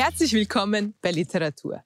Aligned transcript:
Herzlich 0.00 0.32
willkommen 0.32 0.94
bei 1.02 1.10
Literatur. 1.10 1.84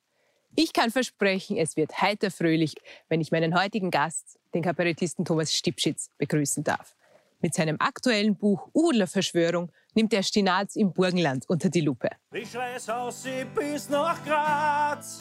Ich 0.55 0.73
kann 0.73 0.93
versprechen, 0.93 1.57
es 1.57 1.77
wird 1.77 2.01
heiter 2.01 2.31
fröhlich, 2.31 2.77
wenn 3.09 3.21
ich 3.21 3.33
meinen 3.33 3.59
heutigen 3.61 3.91
Gast, 3.91 4.39
den 4.55 4.63
Kabarettisten 4.63 5.25
Thomas 5.25 5.53
Stipschitz, 5.53 6.11
begrüßen 6.19 6.63
darf. 6.63 6.95
Mit 7.41 7.55
seinem 7.55 7.75
aktuellen 7.81 8.37
Buch 8.37 8.69
Udler 8.73 9.09
Verschwörung 9.09 9.73
nimmt 9.95 10.15
er 10.15 10.23
Stinaz 10.23 10.77
im 10.77 10.93
Burgenland 10.93 11.45
unter 11.49 11.69
die 11.69 11.81
Lupe. 11.81 12.09
Ich 12.33 12.55
reis 12.55 12.89
aus 12.89 13.25
bis 13.53 13.89
nach 13.89 14.25
Graz. 14.25 15.19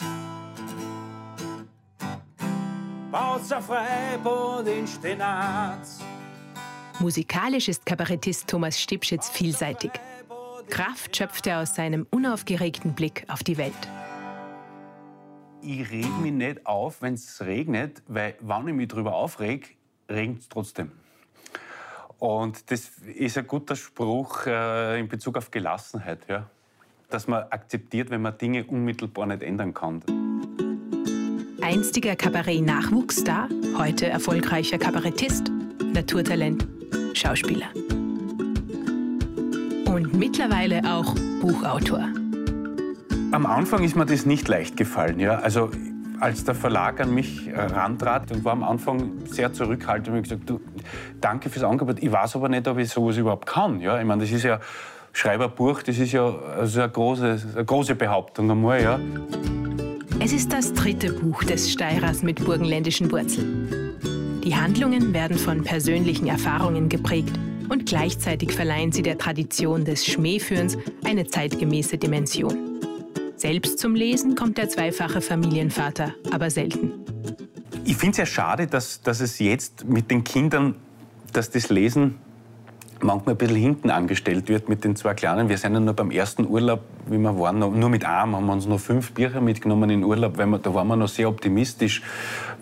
Bauzer 3.10 3.60
Freibund 3.60 4.68
in 4.68 4.86
Stinaz. 4.86 5.98
Musikalisch 7.00 7.66
ist 7.66 7.84
Kabarettist 7.84 8.46
Thomas 8.46 8.80
Stipschitz 8.80 9.30
vielseitig. 9.30 9.90
Kraft 10.70 11.16
schöpft 11.16 11.46
er 11.46 11.60
aus 11.60 11.74
seinem 11.74 12.06
unaufgeregten 12.10 12.94
Blick 12.94 13.24
auf 13.28 13.42
die 13.42 13.58
Welt. 13.58 13.72
Ich 15.62 15.90
reg 15.90 16.18
mich 16.20 16.32
nicht 16.32 16.66
auf, 16.66 17.00
wenn 17.00 17.14
es 17.14 17.40
regnet, 17.40 18.02
weil, 18.06 18.34
wenn 18.40 18.68
ich 18.68 18.74
mich 18.74 18.88
darüber 18.88 19.14
aufreg, 19.14 19.76
regnet 20.10 20.42
es 20.42 20.48
trotzdem. 20.48 20.92
Und 22.18 22.70
das 22.70 22.90
ist 23.14 23.38
ein 23.38 23.46
guter 23.46 23.76
Spruch 23.76 24.46
äh, 24.46 24.98
in 25.00 25.08
Bezug 25.08 25.36
auf 25.36 25.50
Gelassenheit, 25.50 26.20
ja? 26.28 26.48
dass 27.08 27.26
man 27.28 27.44
akzeptiert, 27.44 28.10
wenn 28.10 28.22
man 28.22 28.36
Dinge 28.38 28.64
unmittelbar 28.64 29.26
nicht 29.26 29.42
ändern 29.42 29.72
kann. 29.74 30.02
Einstiger 31.62 32.14
Kabarett-Nachwuchsstar, 32.14 33.48
heute 33.78 34.06
erfolgreicher 34.06 34.78
Kabarettist, 34.78 35.50
Naturtalent, 35.94 36.66
Schauspieler. 37.14 37.68
Und 39.94 40.12
mittlerweile 40.12 40.82
auch 40.92 41.14
Buchautor. 41.40 42.08
Am 43.30 43.46
Anfang 43.46 43.84
ist 43.84 43.94
mir 43.94 44.04
das 44.04 44.26
nicht 44.26 44.48
leicht 44.48 44.76
gefallen. 44.76 45.20
Ja? 45.20 45.36
Also 45.38 45.70
als 46.18 46.42
der 46.42 46.56
Verlag 46.56 47.00
an 47.00 47.14
mich 47.14 47.46
herantrat 47.46 48.32
und 48.32 48.44
war 48.44 48.54
am 48.54 48.64
Anfang 48.64 49.12
sehr 49.26 49.52
zurückhaltend 49.52 50.16
und 50.16 50.22
gesagt, 50.24 50.50
du, 50.50 50.60
danke 51.20 51.48
fürs 51.48 51.64
Angebot, 51.64 52.02
ich 52.02 52.10
weiß 52.10 52.34
aber 52.34 52.48
nicht, 52.48 52.66
ob 52.66 52.78
ich 52.78 52.88
sowas 52.88 53.16
überhaupt 53.16 53.46
kann. 53.46 53.80
Ja? 53.80 54.00
Ich 54.00 54.04
meine, 54.04 54.22
das 54.22 54.32
ist 54.32 54.42
ja 54.42 54.58
Schreiberbuch, 55.12 55.84
das 55.84 55.96
ist 55.96 56.10
ja 56.10 56.24
also 56.26 56.80
eine, 56.80 56.90
große, 56.90 57.42
eine 57.54 57.64
große 57.64 57.94
Behauptung 57.94 58.50
einmal. 58.50 58.82
Ja? 58.82 58.98
Es 60.18 60.32
ist 60.32 60.52
das 60.52 60.72
dritte 60.72 61.12
Buch 61.12 61.44
des 61.44 61.70
Steirers 61.70 62.24
mit 62.24 62.44
burgenländischen 62.44 63.12
Wurzeln. 63.12 63.92
Die 64.42 64.56
Handlungen 64.56 65.14
werden 65.14 65.38
von 65.38 65.62
persönlichen 65.62 66.26
Erfahrungen 66.26 66.88
geprägt 66.88 67.38
und 67.68 67.86
gleichzeitig 67.86 68.52
verleihen 68.52 68.92
sie 68.92 69.02
der 69.02 69.18
Tradition 69.18 69.84
des 69.84 70.06
Schmähführens 70.06 70.76
eine 71.04 71.26
zeitgemäße 71.26 71.98
Dimension. 71.98 72.80
Selbst 73.36 73.78
zum 73.78 73.94
Lesen 73.94 74.34
kommt 74.34 74.58
der 74.58 74.68
zweifache 74.68 75.20
Familienvater 75.20 76.14
aber 76.32 76.50
selten. 76.50 76.92
Ich 77.84 77.96
finde 77.96 78.12
es 78.12 78.16
ja 78.18 78.26
schade, 78.26 78.66
dass, 78.66 79.02
dass 79.02 79.20
es 79.20 79.38
jetzt 79.38 79.84
mit 79.84 80.10
den 80.10 80.24
Kindern, 80.24 80.76
dass 81.32 81.50
das 81.50 81.68
Lesen 81.68 82.14
manchmal 83.00 83.34
ein 83.34 83.38
bisschen 83.38 83.56
hinten 83.56 83.90
angestellt 83.90 84.48
wird 84.48 84.68
mit 84.68 84.84
den 84.84 84.96
zwei 84.96 85.14
Kleinen. 85.14 85.48
Wir 85.48 85.58
sind 85.58 85.74
ja 85.74 85.80
nur 85.80 85.94
beim 85.94 86.10
ersten 86.10 86.46
Urlaub, 86.46 86.80
wie 87.06 87.18
wir 87.18 87.38
waren, 87.38 87.58
nur 87.58 87.90
mit 87.90 88.04
einem, 88.04 88.36
haben 88.36 88.46
wir 88.46 88.52
uns 88.52 88.66
noch 88.66 88.80
fünf 88.80 89.12
Bücher 89.12 89.40
mitgenommen 89.40 89.90
in 89.90 90.04
Urlaub, 90.04 90.38
weil 90.38 90.46
wir, 90.46 90.58
da 90.58 90.72
waren 90.72 90.88
wir 90.88 90.96
noch 90.96 91.08
sehr 91.08 91.28
optimistisch. 91.28 92.02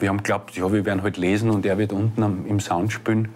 Wir 0.01 0.09
haben 0.09 0.19
geglaubt, 0.19 0.57
ja, 0.57 0.73
wir 0.73 0.85
werden 0.85 1.03
halt 1.03 1.17
lesen 1.17 1.51
und 1.51 1.65
er 1.65 1.79
wird 1.79 1.93
unten 1.93 2.23
am, 2.23 2.47
im 2.47 2.61
Sound 2.61 2.93
spielen. 2.93 3.29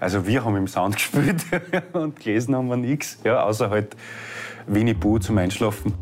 Also 0.00 0.26
wir 0.26 0.44
haben 0.44 0.56
im 0.56 0.66
Sound 0.66 0.94
gespielt 0.96 1.44
und 1.92 2.18
gelesen 2.18 2.56
haben 2.56 2.68
wir 2.68 2.76
nichts, 2.76 3.18
ja, 3.24 3.42
außer 3.42 3.70
halt 3.70 3.94
Winnie 4.66 4.94
Pooh 4.94 5.18
zum 5.18 5.38
Einschlafen. 5.38 5.94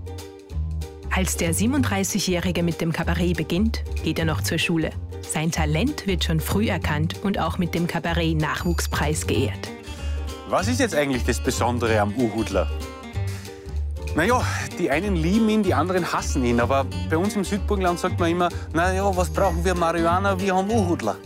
Als 1.11 1.37
der 1.37 1.53
37-Jährige 1.53 2.63
mit 2.63 2.81
dem 2.81 2.93
Kabarett 2.93 3.37
beginnt, 3.37 3.83
geht 4.05 4.19
er 4.19 4.25
noch 4.25 4.41
zur 4.41 4.59
Schule. 4.59 4.91
Sein 5.23 5.51
Talent 5.51 6.07
wird 6.07 6.25
schon 6.25 6.39
früh 6.39 6.69
erkannt 6.69 7.17
und 7.25 7.39
auch 7.39 7.59
mit 7.59 7.75
dem 7.75 7.87
Kabarett-Nachwuchspreis 7.87 9.27
geehrt. 9.27 9.69
Was 10.49 10.69
ist 10.69 10.81
jetzt 10.81 10.95
eigentlich 10.95 11.25
das 11.25 11.41
Besondere 11.41 12.01
am 12.01 12.15
Uhudler? 12.15 12.71
Naja, 14.15 14.43
die 14.79 14.91
einen 14.91 15.17
lieben 15.17 15.49
ihn, 15.49 15.63
die 15.63 15.75
anderen 15.75 16.13
hassen 16.13 16.45
ihn. 16.45 16.61
Aber 16.61 16.87
bei 17.11 17.17
uns 17.17 17.37
im 17.37 17.45
Südburgenland 17.45 17.99
sagt 17.99 18.19
man 18.19 18.31
immer, 18.31 18.49
naja, 18.73 19.11
was 19.15 19.31
brauchen 19.31 19.65
wir 19.65 19.75
Marihuana, 19.75 20.41
wir 20.41 20.57
haben 20.57 20.71
Uhudler. 20.71 21.17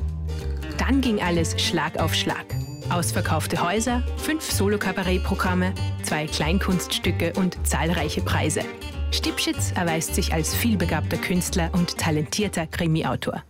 Dann 0.78 1.00
ging 1.00 1.21
alles 1.21 1.61
Schlag 1.61 1.99
auf 2.00 2.15
Schlag. 2.15 2.44
Ausverkaufte 2.91 3.62
Häuser, 3.62 4.03
fünf 4.16 4.50
Solo-Kabarett-Programme, 4.50 5.75
zwei 6.03 6.26
Kleinkunststücke 6.26 7.32
und 7.37 7.66
zahlreiche 7.66 8.20
Preise. 8.22 8.60
Stipschitz 9.10 9.72
erweist 9.72 10.15
sich 10.15 10.32
als 10.32 10.54
vielbegabter 10.54 11.16
Künstler 11.16 11.70
und 11.72 11.98
talentierter 11.98 12.66
Krimi-Autor. 12.66 13.43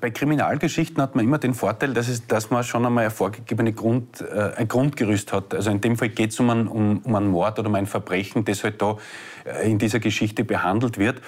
Bei 0.00 0.10
Kriminalgeschichten 0.10 1.00
hat 1.00 1.14
man 1.14 1.24
immer 1.24 1.38
den 1.38 1.54
Vorteil, 1.54 1.94
dass, 1.94 2.08
es, 2.08 2.26
dass 2.26 2.50
man 2.50 2.64
schon 2.64 2.84
einmal 2.84 3.04
ein 3.04 3.10
vorgegebene 3.10 3.72
Grund, 3.72 4.20
äh, 4.20 4.66
Grundgerüst 4.66 5.32
hat. 5.32 5.54
Also 5.54 5.70
in 5.70 5.80
dem 5.80 5.96
Fall 5.96 6.08
geht 6.08 6.30
es 6.30 6.40
um, 6.40 6.50
einen, 6.50 6.66
um, 6.66 6.98
um 7.04 7.14
einen 7.14 7.28
Mord 7.28 7.58
oder 7.58 7.68
um 7.68 7.74
ein 7.76 7.86
Verbrechen, 7.86 8.44
das 8.44 8.64
halt 8.64 8.82
da 8.82 8.96
äh, 9.44 9.70
in 9.70 9.78
dieser 9.78 10.00
Geschichte 10.00 10.44
behandelt 10.44 10.98
wird. 10.98 11.20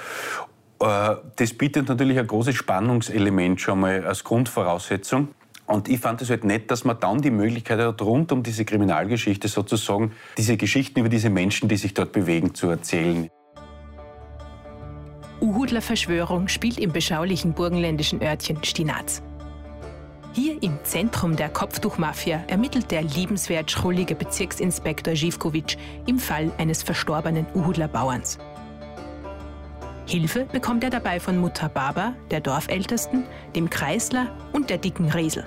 Äh, 0.81 1.15
das 1.37 1.53
bietet 1.53 1.89
natürlich 1.89 2.19
ein 2.19 2.27
großes 2.27 2.57
Spannungselement 2.57 3.61
schon 3.61 3.81
mal 3.81 4.05
als 4.05 4.25
Grundvoraussetzung. 4.25 5.29
Und 5.67 5.89
ich 5.89 5.99
fand 6.01 6.21
es 6.21 6.31
halt 6.31 6.45
nett, 6.45 6.71
dass 6.71 6.85
man 6.85 7.01
dann 7.01 7.23
die 7.23 7.31
Möglichkeit 7.31 7.81
hat, 7.81 8.03
rund 8.03 8.33
um 8.33 8.43
diese 8.43 8.65
Kriminalgeschichte 8.65 9.49
sozusagen 9.49 10.13
diese 10.37 10.57
Geschichten 10.57 11.01
über 11.01 11.09
diese 11.09 11.31
Menschen, 11.31 11.69
die 11.69 11.77
sich 11.77 11.95
dort 11.95 12.13
bewegen, 12.13 12.55
zu 12.55 12.69
erzählen. 12.69 13.29
Uhudler 15.41 15.83
Verschwörung 15.83 16.49
spielt 16.49 16.79
im 16.79 16.93
beschaulichen 16.93 17.53
burgenländischen 17.53 18.23
Örtchen 18.23 18.63
Stinaz. 18.63 19.23
Hier 20.33 20.61
im 20.63 20.79
Zentrum 20.83 21.37
der 21.37 21.49
Kopftuchmafia 21.49 22.43
ermittelt 22.49 22.91
der 22.91 23.03
liebenswert 23.03 23.71
schrullige 23.71 24.15
Bezirksinspektor 24.15 25.15
Živkovic 25.15 25.77
im 26.07 26.19
Fall 26.19 26.51
eines 26.59 26.83
verstorbenen 26.83 27.47
Uhudler 27.55 27.89
Bauerns. 27.89 28.39
Hilfe 30.15 30.45
bekommt 30.45 30.85
er 30.85 30.91
dabei 30.91 31.19
von 31.19 31.39
Mutter 31.39 31.69
Baba, 31.69 32.15
der 32.31 32.39
Dorfältesten, 32.39 33.25
dem 33.57 33.69
Kreisler 33.69 34.29
und 34.53 34.71
der 34.71 34.79
dicken 34.79 35.09
Resel. 35.09 35.45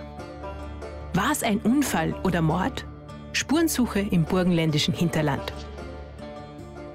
War 1.14 1.32
es 1.32 1.42
ein 1.42 1.60
Unfall 1.60 2.14
oder 2.26 2.42
Mord? 2.42 2.86
Spurensuche 3.32 4.02
im 4.02 4.26
burgenländischen 4.26 4.94
Hinterland. 4.94 5.54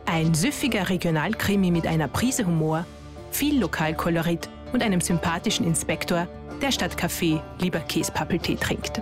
Ein 0.04 0.34
süffiger 0.34 0.90
Regionalkrimi 0.90 1.70
mit 1.70 1.86
einer 1.86 2.08
Prise 2.08 2.46
Humor, 2.46 2.84
viel 3.30 3.58
Lokalkolorit 3.58 4.50
und 4.74 4.82
einem 4.82 5.00
sympathischen 5.00 5.66
Inspektor, 5.66 6.28
der 6.60 6.72
statt 6.72 6.98
Kaffee 6.98 7.40
lieber 7.58 7.80
Käsepappeltee 7.80 8.56
trinkt. 8.56 9.00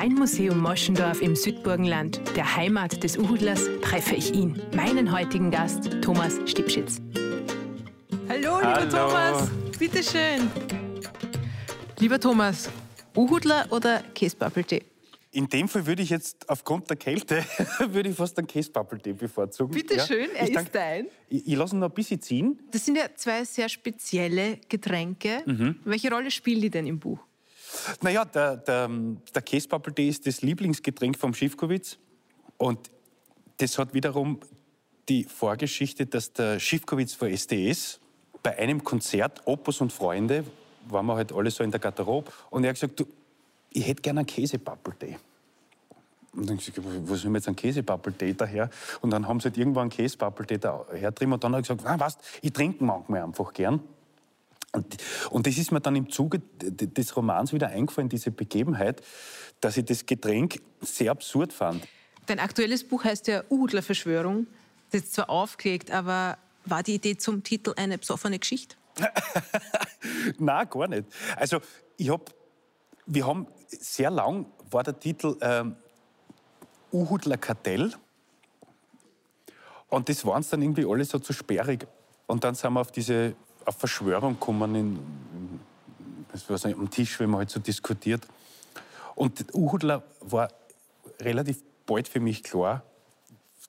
Weinmuseum 0.00 0.58
Moschendorf 0.58 1.20
im 1.20 1.36
Südburgenland, 1.36 2.22
der 2.34 2.56
Heimat 2.56 3.04
des 3.04 3.18
Uhudlers, 3.18 3.68
treffe 3.82 4.14
ich 4.14 4.32
ihn, 4.32 4.58
meinen 4.74 5.12
heutigen 5.12 5.50
Gast, 5.50 5.90
Thomas 6.00 6.38
Stipschitz. 6.46 7.02
Hallo, 8.26 8.60
lieber 8.60 8.76
Hallo. 8.76 8.90
Thomas, 8.90 9.50
bitteschön. 9.78 10.50
Lieber 11.98 12.18
Thomas, 12.18 12.70
Uhudler 13.14 13.66
oder 13.68 14.02
Käsepappeltee? 14.14 14.84
In 15.32 15.46
dem 15.50 15.68
Fall 15.68 15.84
würde 15.84 16.02
ich 16.02 16.08
jetzt 16.08 16.48
aufgrund 16.48 16.88
der 16.88 16.96
Kälte 16.96 17.44
würde 17.90 18.08
ich 18.08 18.16
fast 18.16 18.38
einen 18.38 18.46
Käsepappeltee 18.46 19.12
bevorzugen. 19.12 19.74
Bitteschön, 19.74 20.30
er 20.34 20.48
ich 20.48 20.56
ist 20.56 20.74
dein. 20.74 21.08
Ich, 21.28 21.46
ich 21.46 21.56
lasse 21.56 21.76
ihn 21.76 21.80
noch 21.80 21.90
ein 21.90 21.94
bisschen 21.94 22.22
ziehen. 22.22 22.58
Das 22.70 22.86
sind 22.86 22.96
ja 22.96 23.04
zwei 23.14 23.44
sehr 23.44 23.68
spezielle 23.68 24.60
Getränke. 24.66 25.42
Mhm. 25.44 25.76
Welche 25.84 26.10
Rolle 26.10 26.30
spielen 26.30 26.62
die 26.62 26.70
denn 26.70 26.86
im 26.86 26.98
Buch? 26.98 27.18
Naja, 28.00 28.24
der, 28.24 28.56
der, 28.56 28.90
der 29.34 29.42
Käsepappeltee 29.42 30.08
ist 30.08 30.26
das 30.26 30.42
Lieblingsgetränk 30.42 31.18
vom 31.18 31.34
Schiffkowitz. 31.34 31.98
Und 32.56 32.90
das 33.58 33.78
hat 33.78 33.94
wiederum 33.94 34.40
die 35.08 35.24
Vorgeschichte, 35.24 36.06
dass 36.06 36.32
der 36.32 36.60
Schiffkowitz 36.60 37.14
von 37.14 37.28
SDS 37.28 38.00
bei 38.42 38.56
einem 38.58 38.84
Konzert, 38.84 39.42
Opus 39.44 39.80
und 39.80 39.92
Freunde, 39.92 40.44
waren 40.88 41.06
wir 41.06 41.16
halt 41.16 41.32
alle 41.32 41.50
so 41.50 41.62
in 41.62 41.70
der 41.70 41.80
Garderobe, 41.80 42.30
und 42.50 42.64
er 42.64 42.70
hat 42.70 42.76
gesagt, 42.76 42.98
du, 42.98 43.06
ich 43.70 43.86
hätte 43.86 44.02
gerne 44.02 44.20
einen 44.20 44.26
Käsepappeltee. 44.26 45.18
Und 46.32 46.48
dann 46.48 46.56
habe 46.56 46.60
ich 46.60 46.74
gesagt, 46.74 46.88
wo 47.08 47.16
soll 47.16 47.30
ich 47.30 47.34
jetzt 47.34 47.48
einen 47.48 47.56
Käsepappeltee 47.56 48.34
daher? 48.34 48.70
Und 49.00 49.10
dann 49.10 49.26
haben 49.26 49.40
sie 49.40 49.48
halt 49.48 49.58
irgendwann 49.58 49.82
einen 49.82 49.90
Käsepappeltee 49.90 50.58
daher 50.58 51.10
drin 51.10 51.32
und 51.32 51.42
dann 51.42 51.52
habe 51.52 51.62
ich 51.62 51.68
gesagt, 51.68 51.86
ah, 51.86 51.98
weißt, 51.98 52.20
ich 52.42 52.52
trinke 52.52 52.84
manchmal 52.84 53.22
einfach 53.22 53.52
gern. 53.52 53.80
Und, 54.72 55.46
das 55.46 55.58
ist 55.58 55.72
mir 55.72 55.80
dann 55.80 55.96
im 55.96 56.10
Zuge 56.10 56.40
des 56.60 57.16
Romans 57.16 57.52
wieder 57.52 57.68
eingefallen, 57.68 58.08
diese 58.08 58.30
Begebenheit, 58.30 59.02
dass 59.60 59.76
ich 59.76 59.84
das 59.84 60.06
Getränk 60.06 60.62
sehr 60.80 61.10
absurd 61.10 61.52
fand. 61.52 61.86
Dein 62.26 62.38
aktuelles 62.38 62.84
Buch 62.84 63.02
heißt 63.04 63.26
ja 63.26 63.42
Uhudler 63.50 63.82
Verschwörung. 63.82 64.46
Das 64.92 65.02
ist 65.02 65.14
zwar 65.14 65.28
aufgelegt, 65.28 65.90
aber 65.90 66.38
war 66.64 66.82
die 66.82 66.94
Idee 66.94 67.16
zum 67.16 67.42
Titel 67.42 67.74
eine 67.76 67.98
besoffene 67.98 68.38
Geschichte? 68.38 68.76
Nein, 70.38 70.68
gar 70.70 70.88
nicht. 70.88 71.06
Also 71.36 71.60
ich 71.96 72.10
hab, 72.10 72.32
wir 73.06 73.26
haben 73.26 73.46
sehr 73.66 74.10
lang 74.10 74.46
war 74.70 74.84
der 74.84 74.98
Titel 74.98 75.36
ähm, 75.40 75.76
Uhudler 76.92 77.36
Kartell. 77.36 77.92
Und 79.88 80.08
das 80.08 80.24
war 80.24 80.36
uns 80.36 80.48
dann 80.48 80.62
irgendwie 80.62 80.86
alles 80.86 81.08
so 81.08 81.18
zu 81.18 81.32
sperrig. 81.32 81.86
Und 82.26 82.44
dann 82.44 82.54
sind 82.54 82.72
wir 82.72 82.80
auf 82.80 82.92
diese 82.92 83.34
auf 83.70 83.76
Verschwörung 83.76 84.34
gekommen, 84.34 84.74
in, 84.74 84.98
war 86.48 86.58
so 86.58 86.68
am 86.68 86.90
Tisch, 86.90 87.20
wenn 87.20 87.30
man 87.30 87.38
halt 87.38 87.50
so 87.50 87.60
diskutiert. 87.60 88.26
Und 89.14 89.54
Uhudler 89.54 90.02
war 90.20 90.48
relativ 91.20 91.62
bald 91.86 92.08
für 92.08 92.18
mich 92.18 92.42
klar, 92.42 92.82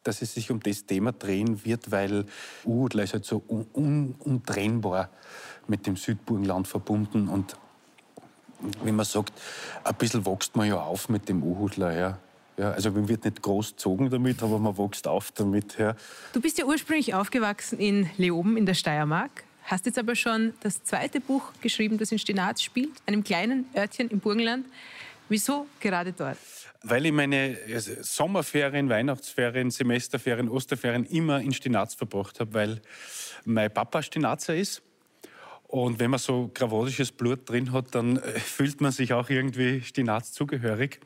dass 0.03 0.23
es 0.23 0.33
sich 0.33 0.49
um 0.49 0.59
das 0.59 0.87
Thema 0.87 1.11
drehen 1.11 1.63
wird, 1.63 1.91
weil 1.91 2.25
Uhudler 2.65 3.03
ist 3.03 3.13
halt 3.13 3.25
so 3.25 3.43
un 3.47 3.67
un 3.73 4.15
untrennbar 4.17 5.09
mit 5.67 5.85
dem 5.85 5.95
Südburgenland 5.95 6.67
verbunden. 6.67 7.27
Und 7.27 7.55
wie 8.83 8.91
man 8.91 9.05
sagt, 9.05 9.33
ein 9.83 9.95
bisschen 9.95 10.25
wächst 10.25 10.55
man 10.55 10.67
ja 10.67 10.81
auf 10.81 11.09
mit 11.09 11.29
dem 11.29 11.43
Uhudler. 11.43 11.95
Ja. 11.95 12.17
Ja, 12.57 12.71
also 12.71 12.91
man 12.91 13.07
wird 13.07 13.25
nicht 13.25 13.41
großzogen 13.41 14.09
damit, 14.09 14.43
aber 14.43 14.59
man 14.59 14.77
wächst 14.77 15.07
auf 15.07 15.31
damit. 15.31 15.77
Ja. 15.77 15.95
Du 16.33 16.41
bist 16.41 16.57
ja 16.57 16.65
ursprünglich 16.65 17.13
aufgewachsen 17.13 17.79
in 17.79 18.09
Leoben 18.17 18.57
in 18.57 18.65
der 18.65 18.73
Steiermark, 18.73 19.43
hast 19.63 19.85
jetzt 19.85 19.97
aber 19.97 20.15
schon 20.15 20.53
das 20.61 20.83
zweite 20.83 21.19
Buch 21.19 21.53
geschrieben, 21.61 21.97
das 21.97 22.11
in 22.11 22.19
Stinaz 22.19 22.61
spielt, 22.61 22.91
einem 23.05 23.23
kleinen 23.23 23.65
Örtchen 23.75 24.09
im 24.09 24.19
Burgenland. 24.19 24.65
Wieso 25.29 25.67
gerade 25.79 26.11
dort? 26.11 26.37
Weil 26.83 27.05
ich 27.05 27.11
meine 27.11 27.57
Sommerferien, 28.01 28.89
Weihnachtsferien, 28.89 29.69
Semesterferien, 29.71 30.49
Osterferien 30.49 31.05
immer 31.05 31.39
in 31.39 31.53
Stinaz 31.53 31.93
verbracht 31.93 32.39
habe, 32.39 32.53
weil 32.53 32.81
mein 33.45 33.71
Papa 33.71 34.01
Stinazer 34.01 34.55
ist 34.55 34.81
und 35.71 35.99
wenn 35.99 36.11
man 36.11 36.19
so 36.19 36.51
gravosisches 36.53 37.13
Blut 37.13 37.49
drin 37.49 37.71
hat, 37.71 37.95
dann 37.95 38.17
äh, 38.17 38.39
fühlt 38.39 38.81
man 38.81 38.91
sich 38.91 39.13
auch 39.13 39.29
irgendwie 39.29 39.81
Stinaz 39.81 40.33
zugehörig. 40.33 40.99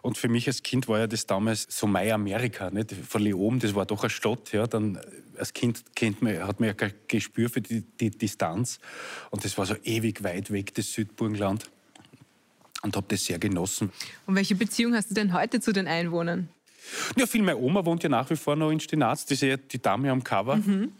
Und 0.00 0.16
für 0.16 0.28
mich 0.28 0.46
als 0.46 0.62
Kind 0.62 0.86
war 0.86 1.00
ja 1.00 1.06
das 1.08 1.26
damals 1.26 1.66
so 1.68 1.88
mein 1.88 2.12
Amerika, 2.12 2.70
nicht? 2.70 2.92
Von 2.92 3.22
Leoben, 3.22 3.58
das 3.58 3.74
war 3.74 3.84
doch 3.84 4.04
eine 4.04 4.10
Stadt, 4.10 4.52
ja. 4.52 4.68
Dann 4.68 4.94
äh, 4.94 5.00
als 5.40 5.52
Kind 5.52 5.82
kennt 5.96 6.22
man, 6.22 6.38
hat 6.46 6.60
man 6.60 6.68
ja 6.68 6.74
kein 6.74 6.92
Gespür 7.08 7.50
für 7.50 7.60
die, 7.60 7.82
die 7.82 8.10
Distanz. 8.10 8.78
Und 9.30 9.44
das 9.44 9.58
war 9.58 9.66
so 9.66 9.74
ewig 9.82 10.22
weit 10.22 10.52
weg, 10.52 10.72
das 10.74 10.92
Südburgenland. 10.92 11.68
Und 12.82 12.94
habe 12.94 13.06
das 13.08 13.24
sehr 13.24 13.40
genossen. 13.40 13.90
Und 14.26 14.36
welche 14.36 14.54
Beziehung 14.54 14.94
hast 14.94 15.10
du 15.10 15.14
denn 15.14 15.32
heute 15.32 15.60
zu 15.60 15.72
den 15.72 15.88
Einwohnern? 15.88 16.48
Ja, 17.16 17.26
viel. 17.26 17.42
Meine 17.42 17.58
Oma 17.58 17.84
wohnt 17.84 18.02
ja 18.02 18.08
nach 18.08 18.28
wie 18.30 18.36
vor 18.36 18.56
noch 18.56 18.70
in 18.70 18.80
Stinaz, 18.80 19.24
das 19.24 19.32
ist 19.32 19.42
ja 19.42 19.56
die 19.56 19.80
Dame 19.80 20.10
am 20.10 20.22
Cover. 20.22 20.56
Mhm. 20.56 20.92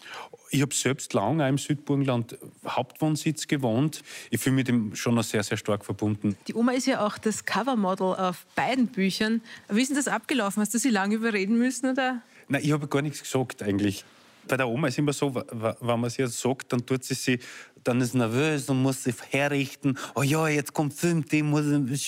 Ich 0.51 0.63
habe 0.63 0.75
selbst 0.75 1.13
lange 1.13 1.49
im 1.49 1.59
Südburgenland 1.59 2.39
Hauptwohnsitz 2.67 3.49
gewohnt. 3.49 4.03
Ich 4.31 4.41
fühle 4.41 4.57
mich 4.57 4.65
dem 4.65 4.95
schon 4.95 5.15
noch 5.15 5.25
sehr, 5.25 5.43
sehr 5.43 5.57
stark 5.57 5.85
verbunden. 5.85 6.37
Die 6.47 6.55
Oma 6.55 6.73
ist 6.73 6.87
ja 6.87 7.05
auch 7.05 7.19
das 7.19 7.45
Covermodel 7.45 8.15
auf 8.15 8.47
beiden 8.55 8.87
Büchern. 8.87 9.41
Wie 9.69 9.83
ist 9.83 9.89
denn 9.89 9.97
das 9.97 10.09
abgelaufen? 10.09 10.61
Hast 10.61 10.73
du 10.75 10.79
sie 10.79 10.91
lange 10.91 11.17
überreden 11.17 11.59
müssen? 11.59 11.91
Oder? 11.91 12.23
Nein, 12.49 12.63
ich 12.65 12.73
habe 12.73 12.87
gar 12.87 13.03
nichts 13.03 13.23
gesagt 13.23 13.63
eigentlich. 13.63 14.05
Bei 14.47 14.57
der 14.57 14.69
Oma 14.69 14.89
ist 14.89 14.99
immer 14.99 15.13
so, 15.13 15.35
wenn 15.35 16.01
man 16.01 16.11
sie 16.11 16.27
sagt, 16.29 16.73
dann 16.73 16.87
tut 16.87 17.03
sie 17.03 17.15
sie 17.15 17.41
dann 17.87 18.01
ist 18.01 18.15
nervös 18.15 18.69
und 18.69 18.83
muss 18.83 19.05
sich 19.05 19.15
herrichten. 19.31 19.99
Oh 20.15 20.23
ja, 20.23 20.49
jetzt 20.49 20.73
kommt 20.73 20.95
Filmteam, 20.95 21.51
muss, 21.51 21.65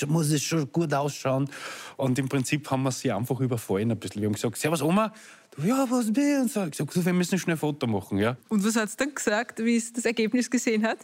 muss 0.07 0.31
es 0.31 0.43
schon 0.43 0.71
gut 0.73 0.93
ausschauen. 0.93 1.49
Und 1.97 2.19
im 2.19 2.29
Prinzip 2.29 2.71
haben 2.71 2.83
wir 2.83 2.93
sie 2.93 3.13
einfach 3.13 3.41
überfallen 3.41 3.91
ein 3.91 3.99
bisschen. 3.99 4.23
Wir 4.23 4.29
haben 4.29 4.35
gesagt, 4.35 4.57
Servus 4.57 4.83
Oma, 4.83 5.13
du, 5.57 5.67
ja, 5.67 5.87
was 5.89 6.15
will? 6.15 6.41
Und 6.43 6.51
so, 6.51 6.65
ich 6.65 6.71
gesagt, 6.71 7.05
wir 7.05 7.13
müssen 7.13 7.39
schnell 7.39 7.57
ein 7.57 7.59
Foto 7.59 7.87
machen. 7.87 8.19
Ja. 8.19 8.37
Und 8.49 8.65
was 8.65 8.77
hat 8.77 8.91
sie 8.91 8.97
dann 8.97 9.15
gesagt, 9.15 9.65
wie 9.65 9.77
es 9.77 9.93
das 9.93 10.05
Ergebnis 10.05 10.51
gesehen 10.51 10.85
hat? 10.85 10.99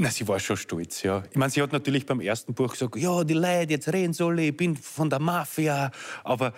Na, 0.00 0.10
sie 0.10 0.28
war 0.28 0.38
schon 0.38 0.56
stolz, 0.56 1.02
ja. 1.02 1.24
Ich 1.28 1.36
meine, 1.36 1.50
sie 1.50 1.60
hat 1.60 1.72
natürlich 1.72 2.06
beim 2.06 2.20
ersten 2.20 2.54
Buch 2.54 2.70
gesagt, 2.70 2.94
ja, 2.96 3.24
die 3.24 3.34
Leute, 3.34 3.72
jetzt 3.72 3.92
reden 3.92 4.12
soll, 4.12 4.38
ich 4.38 4.56
bin 4.56 4.76
von 4.76 5.10
der 5.10 5.18
Mafia. 5.18 5.90
Aber 6.22 6.54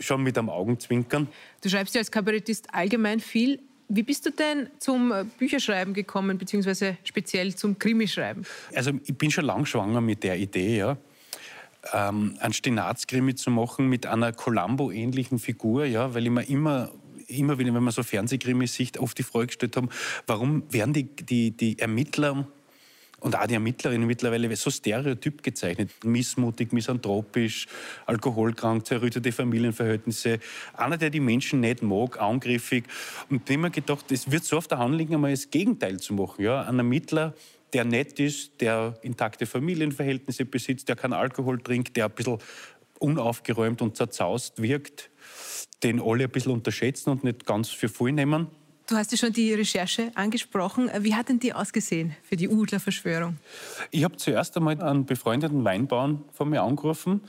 schon 0.00 0.22
mit 0.22 0.38
einem 0.38 0.48
Augenzwinkern. 0.50 1.28
Du 1.60 1.68
schreibst 1.68 1.94
ja 1.94 2.00
als 2.00 2.10
Kabarettist 2.10 2.72
allgemein 2.72 3.20
viel. 3.20 3.60
Wie 3.88 4.02
bist 4.02 4.26
du 4.26 4.30
denn 4.30 4.68
zum 4.78 5.12
äh, 5.12 5.24
Bücherschreiben 5.38 5.94
gekommen, 5.94 6.36
beziehungsweise 6.36 6.98
speziell 7.04 7.54
zum 7.54 7.78
Krimischreiben? 7.78 8.44
Also 8.74 8.92
ich 9.04 9.16
bin 9.16 9.30
schon 9.30 9.46
lang 9.46 9.64
schwanger 9.64 10.00
mit 10.00 10.22
der 10.22 10.36
Idee, 10.36 10.78
ja. 10.78 10.98
Ähm, 11.92 12.36
einen 12.40 12.52
Stinaz-Krimi 12.52 13.34
zu 13.34 13.50
machen 13.50 13.88
mit 13.88 14.04
einer 14.04 14.32
Columbo-ähnlichen 14.32 15.38
Figur, 15.38 15.86
ja, 15.86 16.12
weil 16.12 16.24
ich 16.24 16.30
mir 16.30 16.42
immer 16.42 16.90
immer 17.28 17.58
wieder, 17.58 17.74
wenn 17.74 17.82
man 17.82 17.92
so 17.92 18.02
Fernsehkrimis 18.02 18.74
sieht, 18.74 18.98
oft 18.98 19.18
die 19.18 19.22
Frage 19.22 19.48
gestellt 19.48 19.76
haben, 19.76 19.90
warum 20.26 20.62
werden 20.72 20.94
die, 20.94 21.04
die, 21.04 21.50
die 21.50 21.78
Ermittler 21.78 22.48
und 23.20 23.36
auch 23.36 23.46
die 23.46 23.54
Ermittlerinnen 23.54 24.06
mittlerweile 24.06 24.54
so 24.56 24.70
stereotyp 24.70 25.42
gezeichnet. 25.42 25.90
Missmutig, 26.04 26.72
misanthropisch, 26.72 27.66
alkoholkrank, 28.06 28.86
zerrüttete 28.86 29.32
Familienverhältnisse. 29.32 30.38
Einer, 30.74 30.96
der 30.96 31.10
die 31.10 31.20
Menschen 31.20 31.60
nicht 31.60 31.82
mag, 31.82 32.20
angriffig. 32.20 32.84
Und 33.28 33.48
mir 33.48 33.70
gedacht, 33.70 34.10
es 34.12 34.30
wird 34.30 34.44
so 34.44 34.58
auf 34.58 34.68
der 34.68 34.78
Hand 34.78 34.94
liegen, 34.94 35.14
einmal 35.14 35.32
das 35.32 35.50
Gegenteil 35.50 35.98
zu 35.98 36.14
machen. 36.14 36.42
Ja? 36.42 36.62
Ein 36.62 36.78
Ermittler, 36.78 37.34
der 37.72 37.84
nett 37.84 38.20
ist, 38.20 38.60
der 38.60 38.96
intakte 39.02 39.46
Familienverhältnisse 39.46 40.44
besitzt, 40.44 40.88
der 40.88 40.96
keinen 40.96 41.12
Alkohol 41.12 41.60
trinkt, 41.60 41.96
der 41.96 42.06
ein 42.06 42.12
bisschen 42.12 42.38
unaufgeräumt 43.00 43.82
und 43.82 43.96
zerzaust 43.96 44.62
wirkt, 44.62 45.10
den 45.82 46.00
alle 46.00 46.24
ein 46.24 46.30
bisschen 46.30 46.52
unterschätzen 46.52 47.10
und 47.10 47.24
nicht 47.24 47.46
ganz 47.46 47.68
für 47.68 47.88
voll 47.88 48.12
nehmen. 48.12 48.48
Du 48.88 48.96
hast 48.96 49.12
ja 49.12 49.18
schon 49.18 49.34
die 49.34 49.52
Recherche 49.52 50.10
angesprochen. 50.14 50.90
Wie 51.00 51.14
hat 51.14 51.28
denn 51.28 51.38
die 51.38 51.52
ausgesehen 51.52 52.16
für 52.22 52.36
die 52.36 52.48
Udler-Verschwörung? 52.48 53.36
Ich 53.90 54.02
habe 54.02 54.16
zuerst 54.16 54.56
einmal 54.56 54.80
einen 54.80 55.04
befreundeten 55.04 55.62
Weinbauern 55.62 56.24
von 56.32 56.48
mir 56.48 56.62
angerufen 56.62 57.20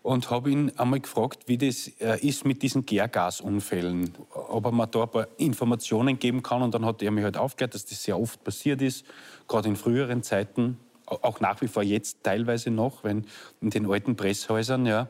und 0.00 0.30
habe 0.30 0.50
ihn 0.50 0.72
einmal 0.78 1.00
gefragt, 1.00 1.42
wie 1.48 1.58
das 1.58 1.88
äh, 2.00 2.18
ist 2.26 2.46
mit 2.46 2.62
diesen 2.62 2.86
Gärgasunfällen, 2.86 4.14
ob 4.30 4.64
er 4.64 4.72
mir 4.72 4.86
da 4.86 5.02
ein 5.02 5.10
paar 5.10 5.28
Informationen 5.36 6.18
geben 6.18 6.42
kann. 6.42 6.62
Und 6.62 6.72
dann 6.72 6.86
hat 6.86 7.02
er 7.02 7.10
mir 7.10 7.24
halt 7.24 7.36
aufgeklärt, 7.36 7.74
dass 7.74 7.84
das 7.84 8.02
sehr 8.02 8.18
oft 8.18 8.42
passiert 8.42 8.80
ist, 8.80 9.04
gerade 9.48 9.68
in 9.68 9.76
früheren 9.76 10.22
Zeiten, 10.22 10.78
auch 11.04 11.40
nach 11.40 11.60
wie 11.60 11.68
vor 11.68 11.82
jetzt 11.82 12.22
teilweise 12.22 12.70
noch, 12.70 13.04
wenn 13.04 13.26
in 13.60 13.68
den 13.68 13.84
alten 13.84 14.16
Presshäusern, 14.16 14.86
ja, 14.86 15.08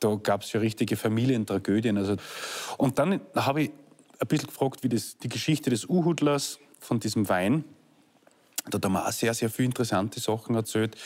da 0.00 0.14
gab 0.14 0.40
es 0.40 0.54
ja 0.54 0.60
richtige 0.60 0.96
Familientragödien. 0.96 1.98
Also, 1.98 2.16
und 2.78 2.98
dann 2.98 3.20
habe 3.34 3.64
ich 3.64 3.70
ein 4.18 4.26
bisschen 4.26 4.48
gefragt, 4.48 4.82
wie 4.82 4.88
das, 4.88 5.16
die 5.18 5.28
Geschichte 5.28 5.70
des 5.70 5.86
Uhudlers 5.86 6.58
von 6.80 7.00
diesem 7.00 7.28
Wein. 7.28 7.64
Da 8.66 8.76
hat 8.76 8.84
er 8.84 8.90
mir 8.90 9.06
auch 9.06 9.12
sehr, 9.12 9.34
sehr 9.34 9.50
viele 9.50 9.66
interessante 9.66 10.20
Sachen 10.20 10.54
erzählt, 10.54 10.96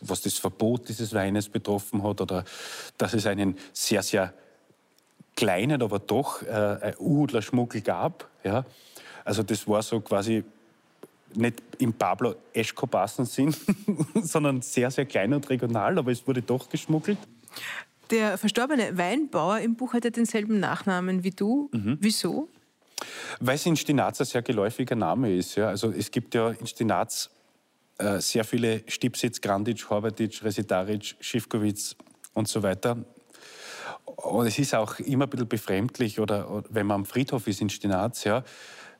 was 0.00 0.20
das 0.20 0.34
Verbot 0.34 0.88
dieses 0.88 1.14
Weines 1.14 1.48
betroffen 1.48 2.02
hat 2.02 2.20
oder 2.20 2.44
dass 2.98 3.14
es 3.14 3.26
einen 3.26 3.56
sehr, 3.72 4.02
sehr 4.02 4.32
kleinen, 5.36 5.82
aber 5.82 5.98
doch 5.98 6.42
äh, 6.42 6.94
Uhudler-Schmuggel 6.98 7.80
gab. 7.80 8.28
Ja. 8.44 8.64
Also 9.24 9.42
das 9.42 9.66
war 9.66 9.82
so 9.82 10.00
quasi 10.00 10.44
nicht 11.34 11.62
im 11.78 11.92
Pablo 11.92 12.34
Escobar-Sinn, 12.52 13.54
sondern 14.22 14.62
sehr, 14.62 14.90
sehr 14.90 15.06
klein 15.06 15.32
und 15.32 15.48
regional, 15.48 15.98
aber 15.98 16.10
es 16.10 16.26
wurde 16.26 16.42
doch 16.42 16.68
geschmuggelt. 16.68 17.18
Der 18.10 18.38
verstorbene 18.38 18.98
Weinbauer 18.98 19.60
im 19.60 19.76
Buch 19.76 19.94
hat 19.94 20.04
ja 20.04 20.10
denselben 20.10 20.58
Nachnamen 20.58 21.22
wie 21.22 21.30
du. 21.30 21.70
Mhm. 21.72 21.98
Wieso? 22.00 22.48
Weil 23.38 23.54
es 23.54 23.66
in 23.66 23.76
Stinaz 23.76 24.20
ein 24.20 24.26
sehr 24.26 24.42
geläufiger 24.42 24.96
Name 24.96 25.34
ist. 25.34 25.56
Ja. 25.56 25.68
Also 25.68 25.90
es 25.90 26.10
gibt 26.10 26.34
ja 26.34 26.50
in 26.50 26.66
Stinaz 26.66 27.30
äh, 27.98 28.20
sehr 28.20 28.44
viele 28.44 28.82
Stipsitz, 28.88 29.40
Granditsch, 29.40 29.88
Horvatitsch, 29.88 30.42
Resitaritsch, 30.42 31.16
Schiffkowitz 31.20 31.96
und 32.34 32.48
so 32.48 32.62
weiter. 32.62 33.04
Und 34.04 34.46
es 34.46 34.58
ist 34.58 34.74
auch 34.74 34.98
immer 34.98 35.26
ein 35.26 35.30
bisschen 35.30 35.48
befremdlich, 35.48 36.18
oder, 36.18 36.50
oder 36.50 36.68
wenn 36.70 36.86
man 36.86 36.96
am 36.96 37.06
Friedhof 37.06 37.46
ist 37.46 37.60
in 37.60 37.70
Stinaz, 37.70 38.24
ja, 38.24 38.44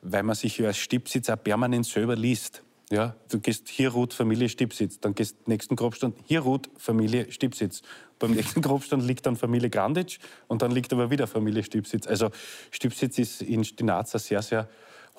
weil 0.02 0.23
man 0.23 0.35
sich 0.35 0.59
ja 0.59 0.69
als 0.69 0.79
Stipsitz 0.79 1.29
auch 1.29 1.43
permanent 1.43 1.85
selber 1.87 2.17
liest. 2.17 2.62
Ja, 2.92 3.14
du 3.28 3.38
gehst 3.38 3.68
hier 3.68 3.90
Ruth, 3.90 4.12
Familie 4.12 4.49
Stipsitz, 4.49 4.99
dann 4.99 5.14
gehst 5.14 5.47
nächsten 5.47 5.76
Grobstand 5.76 6.16
hier 6.26 6.40
Ruth, 6.40 6.68
Familie 6.76 7.30
Stipsitz. 7.30 7.82
Beim 8.18 8.32
nächsten 8.32 8.62
Grobstand 8.62 9.04
liegt 9.04 9.26
dann 9.26 9.37
Familie 9.37 9.70
Granditsch 9.70 10.18
und 10.49 10.62
dann 10.62 10.73
liegt 10.73 10.92
aber 10.92 11.09
wieder 11.09 11.28
Familie 11.28 11.62
Stipsitz. 11.62 12.09
Also 12.09 12.30
Stipsitz 12.73 13.18
ist 13.18 13.42
in 13.42 13.64
Stinaz 13.64 14.12
ein 14.16 14.18
sehr, 14.18 14.42
sehr 14.42 14.68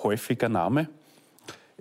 häufiger 0.04 0.50
Name. 0.50 0.90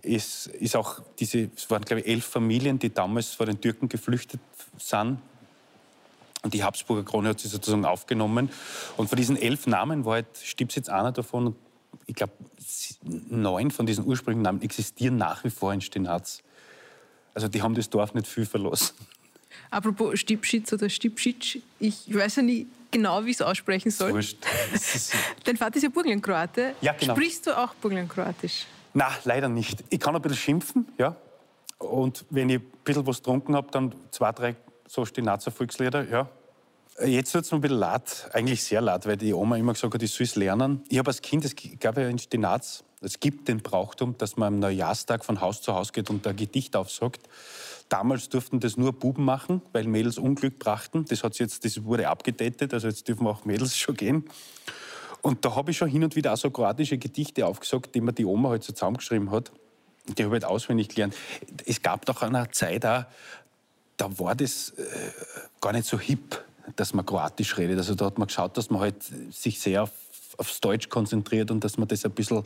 Es, 0.00 0.46
ist 0.46 0.76
auch 0.76 1.00
diese, 1.18 1.50
es 1.56 1.68
waren, 1.70 1.84
glaube 1.84 2.02
ich, 2.02 2.06
elf 2.06 2.24
Familien, 2.24 2.78
die 2.78 2.94
damals 2.94 3.34
vor 3.34 3.46
den 3.46 3.60
Türken 3.60 3.88
geflüchtet 3.88 4.40
sind. 4.78 5.18
Und 6.42 6.54
die 6.54 6.62
Habsburger 6.62 7.02
Krone 7.02 7.30
hat 7.30 7.40
sie 7.40 7.48
sozusagen 7.48 7.84
aufgenommen. 7.84 8.48
Und 8.96 9.08
von 9.08 9.16
diesen 9.16 9.36
elf 9.36 9.66
Namen 9.66 10.04
war 10.04 10.14
halt 10.14 10.38
Stipsitz 10.40 10.88
einer 10.88 11.10
davon 11.10 11.56
ich 12.10 12.16
glaube, 12.16 12.32
neun 13.04 13.70
von 13.70 13.86
diesen 13.86 14.04
ursprünglichen 14.04 14.42
Namen 14.42 14.62
existieren 14.62 15.16
nach 15.16 15.44
wie 15.44 15.50
vor 15.50 15.72
in 15.72 15.80
Stinaz. 15.80 16.42
Also 17.34 17.46
die 17.46 17.62
haben 17.62 17.74
das 17.74 17.88
Dorf 17.88 18.14
nicht 18.14 18.26
viel 18.26 18.44
verlassen. 18.44 18.96
Apropos 19.70 20.18
Stipschitz 20.18 20.72
oder 20.72 20.88
Stipschitsch, 20.88 21.58
ich 21.78 22.12
weiß 22.12 22.36
ja 22.36 22.42
nicht 22.42 22.66
genau, 22.90 23.24
wie 23.24 23.30
ich 23.30 23.36
es 23.36 23.42
aussprechen 23.42 23.92
soll. 23.92 24.12
Wurscht. 24.12 24.38
Dein 25.44 25.56
Vater 25.56 25.76
ist 25.76 25.84
ja 25.84 25.88
Burgenlandkroate. 25.88 26.74
Ja, 26.80 26.92
genau. 26.98 27.14
Sprichst 27.14 27.46
du 27.46 27.56
auch 27.56 27.74
Burgenlandkroatisch? 27.74 28.66
Nein, 28.92 29.12
leider 29.22 29.48
nicht. 29.48 29.84
Ich 29.88 30.00
kann 30.00 30.16
ein 30.16 30.22
bisschen 30.22 30.38
schimpfen, 30.38 30.88
ja. 30.98 31.14
Und 31.78 32.24
wenn 32.30 32.50
ich 32.50 32.58
ein 32.58 32.66
bisschen 32.82 33.06
was 33.06 33.18
getrunken 33.18 33.54
habe, 33.54 33.70
dann 33.70 33.94
zwei, 34.10 34.32
drei 34.32 34.56
so 34.88 35.04
Stenazer 35.04 35.52
Volkslieder, 35.52 36.08
ja. 36.08 36.28
Jetzt 37.04 37.32
wird 37.32 37.44
es 37.44 37.50
mir 37.50 37.58
ein 37.58 37.60
bisschen 37.62 37.78
leid, 37.78 38.28
eigentlich 38.32 38.62
sehr 38.62 38.80
leid, 38.80 39.06
weil 39.06 39.16
die 39.16 39.32
Oma 39.32 39.56
immer 39.56 39.72
gesagt 39.72 39.94
hat, 39.94 40.02
ich 40.02 40.12
soll 40.12 40.24
es 40.24 40.36
lernen. 40.36 40.82
Ich 40.88 40.98
habe 40.98 41.08
als 41.08 41.22
Kind, 41.22 41.44
es 41.44 41.54
gab 41.78 41.96
ja 41.96 42.08
in 42.08 42.18
Stenaz, 42.18 42.84
es 43.00 43.20
gibt 43.20 43.48
den 43.48 43.58
Brauchtum, 43.58 44.16
dass 44.18 44.36
man 44.36 44.54
am 44.54 44.58
Neujahrstag 44.60 45.24
von 45.24 45.40
Haus 45.40 45.62
zu 45.62 45.74
Haus 45.74 45.92
geht 45.92 46.10
und 46.10 46.26
ein 46.26 46.36
Gedicht 46.36 46.76
aufsagt. 46.76 47.28
Damals 47.88 48.28
durften 48.28 48.60
das 48.60 48.76
nur 48.76 48.92
Buben 48.92 49.24
machen, 49.24 49.62
weil 49.72 49.84
Mädels 49.84 50.18
Unglück 50.18 50.58
brachten. 50.58 51.06
Das, 51.06 51.24
hat's 51.24 51.38
jetzt, 51.38 51.64
das 51.64 51.84
wurde 51.84 52.08
abgedatet, 52.08 52.74
also 52.74 52.88
jetzt 52.88 53.08
dürfen 53.08 53.26
auch 53.26 53.44
Mädels 53.46 53.76
schon 53.78 53.96
gehen. 53.96 54.24
Und 55.22 55.44
da 55.44 55.54
habe 55.56 55.70
ich 55.70 55.78
schon 55.78 55.88
hin 55.88 56.04
und 56.04 56.16
wieder 56.16 56.34
auch 56.34 56.36
so 56.36 56.50
kroatische 56.50 56.98
Gedichte 56.98 57.46
aufgesagt, 57.46 57.94
die 57.94 58.00
mir 58.00 58.12
die 58.12 58.26
Oma 58.26 58.50
halt 58.50 58.62
so 58.62 58.72
zusammengeschrieben 58.72 59.30
hat. 59.30 59.50
Die 60.06 60.24
habe 60.24 60.36
ich 60.36 60.42
halt 60.42 60.52
auswendig 60.52 60.88
gelernt. 60.88 61.14
Es 61.64 61.82
gab 61.82 62.04
doch 62.04 62.22
eine 62.22 62.50
Zeit 62.50 62.84
auch, 62.84 63.04
da 63.96 64.18
war 64.18 64.34
das 64.34 64.70
äh, 64.70 64.82
gar 65.60 65.72
nicht 65.72 65.86
so 65.86 65.98
hip, 65.98 66.42
dass 66.76 66.94
man 66.94 67.04
Kroatisch 67.04 67.56
redet. 67.58 67.78
Also 67.78 67.94
da 67.94 68.06
hat 68.06 68.18
man 68.18 68.28
geschaut, 68.28 68.56
dass 68.56 68.70
man 68.70 68.80
halt 68.80 68.96
sich 69.30 69.60
sehr 69.60 69.84
auf, 69.84 69.90
aufs 70.38 70.60
Deutsch 70.60 70.88
konzentriert 70.88 71.50
und 71.50 71.64
dass 71.64 71.78
man 71.78 71.88
das 71.88 72.04
ein 72.04 72.12
bisschen 72.12 72.42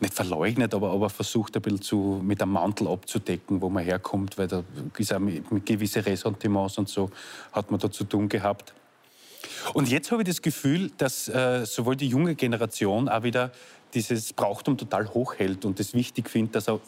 nicht 0.00 0.14
verleugnet, 0.14 0.74
aber, 0.74 0.92
aber 0.92 1.10
versucht 1.10 1.56
ein 1.56 1.62
bisschen 1.62 1.82
zu, 1.82 2.20
mit 2.22 2.40
einem 2.40 2.52
Mantel 2.52 2.86
abzudecken, 2.86 3.60
wo 3.60 3.68
man 3.68 3.84
herkommt, 3.84 4.38
weil 4.38 4.46
da 4.46 4.62
ist 4.96 5.12
auch 5.12 5.18
mit, 5.18 5.50
mit 5.50 5.66
gewisse 5.66 6.04
Ressentiments 6.04 6.78
und 6.78 6.88
so 6.88 7.10
hat 7.52 7.70
man 7.70 7.80
da 7.80 7.90
zu 7.90 8.04
tun 8.04 8.28
gehabt. 8.28 8.74
Und 9.74 9.88
jetzt 9.88 10.10
habe 10.12 10.22
ich 10.22 10.28
das 10.28 10.42
Gefühl, 10.42 10.90
dass 10.98 11.28
äh, 11.28 11.64
sowohl 11.66 11.96
die 11.96 12.08
junge 12.08 12.34
Generation 12.34 13.08
auch 13.08 13.22
wieder 13.22 13.50
dieses 13.94 14.32
Brauchtum 14.32 14.76
total 14.76 15.08
hochhält 15.08 15.64
und 15.64 15.80
es 15.80 15.94
wichtig 15.94 16.28
findet, 16.28 16.54
dass 16.54 16.68
auch 16.68 16.80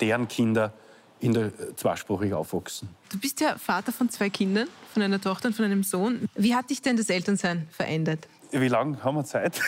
deren 0.00 0.28
Kinder 0.28 0.72
in 1.20 1.32
der 1.32 1.46
äh, 1.46 1.76
zweisprachig 1.76 2.32
aufwachsen. 2.34 2.88
Du 3.10 3.18
bist 3.18 3.40
ja 3.40 3.56
Vater 3.56 3.92
von 3.92 4.10
zwei 4.10 4.30
Kindern, 4.30 4.68
von 4.92 5.02
einer 5.02 5.20
Tochter 5.20 5.48
und 5.48 5.54
von 5.54 5.64
einem 5.64 5.82
Sohn. 5.82 6.28
Wie 6.34 6.54
hat 6.54 6.70
dich 6.70 6.82
denn 6.82 6.96
das 6.96 7.08
Elternsein 7.08 7.68
verändert? 7.70 8.28
Wie 8.50 8.68
lange 8.68 9.02
haben 9.02 9.16
wir 9.16 9.24
Zeit? 9.24 9.60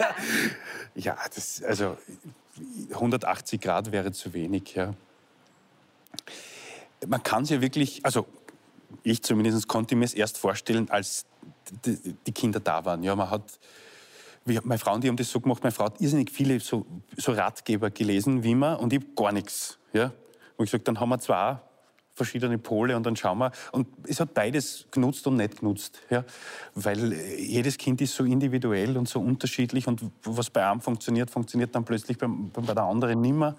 ja, 0.94 1.16
das, 1.34 1.62
also 1.62 1.96
180 2.92 3.60
Grad 3.60 3.90
wäre 3.90 4.12
zu 4.12 4.32
wenig. 4.32 4.74
Ja. 4.74 4.94
Man 7.06 7.22
kann 7.22 7.44
es 7.44 7.50
ja 7.50 7.60
wirklich, 7.60 8.04
also 8.04 8.26
ich 9.02 9.22
zumindest 9.22 9.68
konnte 9.68 9.96
mir 9.96 10.04
es 10.04 10.14
erst 10.14 10.38
vorstellen, 10.38 10.90
als 10.90 11.24
die 11.84 12.32
Kinder 12.32 12.60
da 12.60 12.84
waren. 12.84 13.02
Ja, 13.02 13.14
man 13.16 13.30
hat, 13.30 13.58
meine 14.44 14.78
Frau 14.78 14.94
und 14.94 15.04
die 15.04 15.08
haben 15.08 15.16
das 15.16 15.30
so 15.30 15.40
gemacht, 15.40 15.62
meine 15.62 15.72
Frau 15.72 15.84
hat 15.84 16.00
irrsinnig 16.00 16.30
viele 16.30 16.60
so, 16.60 16.86
so 17.16 17.32
Ratgeber 17.32 17.90
gelesen, 17.90 18.42
wie 18.42 18.54
man, 18.54 18.76
und 18.76 18.92
ich 18.92 19.00
habe 19.00 19.12
gar 19.14 19.32
nichts. 19.32 19.78
Ja. 19.92 20.12
Und 20.60 20.64
ich 20.66 20.72
gesagt, 20.72 20.88
dann 20.88 21.00
haben 21.00 21.08
wir 21.08 21.18
zwei 21.18 21.58
verschiedene 22.12 22.58
Pole 22.58 22.94
und 22.94 23.06
dann 23.06 23.16
schauen 23.16 23.38
wir. 23.38 23.50
Und 23.72 23.86
es 24.06 24.20
hat 24.20 24.34
beides 24.34 24.84
genutzt 24.90 25.26
und 25.26 25.36
nicht 25.36 25.60
genutzt. 25.60 26.02
Ja? 26.10 26.22
Weil 26.74 27.14
jedes 27.14 27.78
Kind 27.78 28.02
ist 28.02 28.14
so 28.14 28.24
individuell 28.24 28.98
und 28.98 29.08
so 29.08 29.20
unterschiedlich 29.20 29.86
und 29.86 30.02
was 30.22 30.50
bei 30.50 30.66
einem 30.66 30.82
funktioniert, 30.82 31.30
funktioniert 31.30 31.74
dann 31.74 31.86
plötzlich 31.86 32.18
bei, 32.18 32.26
bei 32.26 32.74
der 32.74 32.82
anderen 32.82 33.22
nicht 33.22 33.32
mehr. 33.32 33.56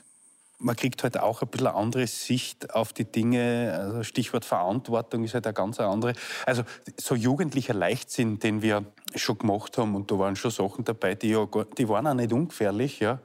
Man 0.59 0.75
kriegt 0.75 1.01
halt 1.01 1.17
auch 1.17 1.41
ein 1.41 1.47
bisschen 1.47 1.65
eine 1.65 1.75
andere 1.75 2.05
Sicht 2.05 2.75
auf 2.75 2.93
die 2.93 3.05
Dinge. 3.05 3.73
Also 3.75 4.03
Stichwort 4.03 4.45
Verantwortung 4.45 5.23
ist 5.23 5.33
halt 5.33 5.47
eine 5.47 5.55
ganz 5.55 5.79
andere. 5.79 6.13
Also 6.45 6.61
so 6.97 7.15
jugendlicher 7.15 7.73
Leichtsinn, 7.73 8.37
den 8.37 8.61
wir 8.61 8.85
schon 9.15 9.39
gemacht 9.39 9.79
haben, 9.79 9.95
und 9.95 10.11
da 10.11 10.19
waren 10.19 10.35
schon 10.35 10.51
Sachen 10.51 10.85
dabei, 10.85 11.15
die, 11.15 11.29
ja, 11.29 11.47
die 11.79 11.89
waren 11.89 12.05
auch 12.05 12.13
nicht 12.13 12.31
ungefährlich. 12.31 12.99
Ja. 12.99 13.17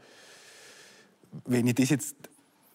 Wenn 1.45 1.67
ich 1.67 1.75
das 1.75 1.91
jetzt 1.91 2.17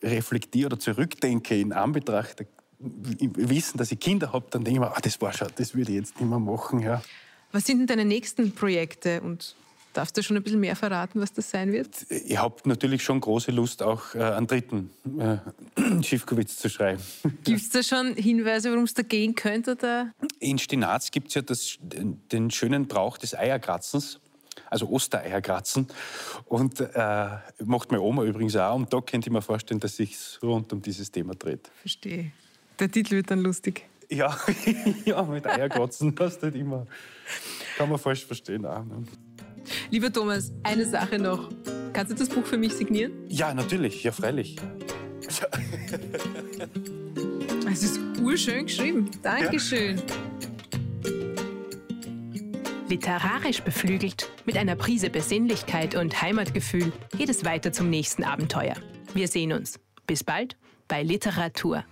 reflektiere 0.03 0.67
oder 0.67 0.79
zurückdenke 0.79 1.59
in 1.59 1.73
Anbetracht 1.73 2.39
der 2.39 2.47
Wissen, 2.79 3.77
dass 3.77 3.91
ich 3.91 3.99
Kinder 3.99 4.33
habe, 4.33 4.47
dann 4.49 4.63
denke 4.63 4.79
ich 4.79 4.81
mir, 4.81 4.95
ah, 4.95 4.99
das 5.01 5.21
war 5.21 5.31
schon, 5.33 5.47
das 5.55 5.75
würde 5.75 5.91
ich 5.91 5.97
jetzt 5.99 6.19
nicht 6.19 6.27
mehr 6.27 6.39
machen. 6.39 6.79
Ja. 6.79 7.01
Was 7.51 7.65
sind 7.65 7.79
denn 7.79 7.87
deine 7.87 8.05
nächsten 8.05 8.53
Projekte 8.53 9.21
und 9.21 9.55
Darfst 9.93 10.17
du 10.17 10.23
schon 10.23 10.37
ein 10.37 10.43
bisschen 10.43 10.61
mehr 10.61 10.75
verraten, 10.75 11.19
was 11.19 11.33
das 11.33 11.49
sein 11.49 11.73
wird? 11.73 12.05
Ich 12.09 12.37
habe 12.37 12.55
natürlich 12.65 13.03
schon 13.03 13.19
große 13.19 13.51
Lust, 13.51 13.83
auch 13.83 14.15
äh, 14.15 14.23
einen 14.23 14.47
dritten 14.47 14.89
äh, 15.19 15.37
Schiffkowitz 16.03 16.57
zu 16.57 16.69
schreiben. 16.69 17.01
Gibt 17.43 17.59
es 17.59 17.69
da 17.69 17.83
schon 17.83 18.15
Hinweise, 18.15 18.71
worum 18.71 18.85
es 18.85 18.93
da 18.93 19.01
gehen 19.01 19.35
könnte? 19.35 19.73
Oder? 19.73 20.11
In 20.39 20.59
Stinaz 20.59 21.11
gibt 21.11 21.27
es 21.29 21.33
ja 21.33 21.41
das, 21.41 21.77
den 21.81 22.51
schönen 22.51 22.87
Brauch 22.87 23.17
des 23.17 23.35
Eierkratzens 23.35 24.21
also 24.69 24.89
Ostereierkratzen. 24.89 25.87
Und 26.45 26.79
äh, 26.79 27.27
macht 27.63 27.91
meine 27.91 28.03
Oma 28.03 28.23
übrigens 28.23 28.55
auch. 28.55 28.75
Und 28.75 28.91
da 28.93 29.01
könnte 29.01 29.29
ich 29.29 29.33
mir 29.33 29.41
vorstellen, 29.41 29.79
dass 29.79 29.97
sich 29.97 30.17
rund 30.41 30.71
um 30.73 30.81
dieses 30.81 31.11
Thema 31.11 31.35
dreht. 31.35 31.69
Verstehe. 31.79 32.31
Der 32.79 32.89
Titel 32.89 33.15
wird 33.15 33.31
dann 33.31 33.39
lustig. 33.39 33.87
Ja, 34.09 34.37
ja 35.05 35.21
mit 35.23 35.47
Eierkratzen 35.47 36.13
passt 36.13 36.41
halt 36.43 36.55
immer. 36.55 36.85
Kann 37.77 37.89
man 37.89 37.97
falsch 37.99 38.25
verstehen 38.25 38.65
auch. 38.65 38.83
Ne? 38.83 39.03
Lieber 39.89 40.11
Thomas, 40.11 40.51
eine 40.63 40.85
Sache 40.85 41.19
noch. 41.19 41.49
Kannst 41.93 42.11
du 42.11 42.15
das 42.15 42.29
Buch 42.29 42.45
für 42.45 42.57
mich 42.57 42.73
signieren? 42.73 43.13
Ja, 43.29 43.53
natürlich. 43.53 44.03
Ja, 44.03 44.11
freilich. 44.11 44.57
Es 47.71 47.83
ist 47.83 47.99
urschön 48.21 48.65
geschrieben. 48.65 49.09
Dankeschön. 49.21 49.97
Ja. 49.97 50.03
Literarisch 52.89 53.61
beflügelt, 53.61 54.29
mit 54.45 54.57
einer 54.57 54.75
Prise 54.75 55.09
Besinnlichkeit 55.09 55.95
und 55.95 56.21
Heimatgefühl 56.21 56.91
geht 57.17 57.29
es 57.29 57.45
weiter 57.45 57.71
zum 57.71 57.89
nächsten 57.89 58.23
Abenteuer. 58.23 58.75
Wir 59.13 59.27
sehen 59.27 59.53
uns. 59.53 59.79
Bis 60.07 60.23
bald 60.23 60.57
bei 60.87 61.03
Literatur. 61.03 61.85